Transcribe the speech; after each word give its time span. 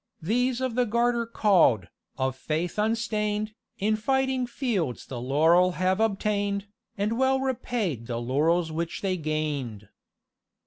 These 0.23 0.61
of 0.61 0.73
the 0.73 0.87
Garter 0.87 1.27
call'd, 1.27 1.85
of 2.17 2.35
faith 2.35 2.79
unstain'd, 2.79 3.53
In 3.77 3.95
fighting 3.95 4.47
fields 4.47 5.05
the 5.05 5.21
laurel 5.21 5.73
have 5.73 5.99
obtain'd, 5.99 6.65
And 6.97 7.19
well 7.19 7.39
repaid 7.39 8.07
the 8.07 8.17
laurels 8.17 8.71
which 8.71 9.01
they 9.03 9.15
gained." 9.15 9.89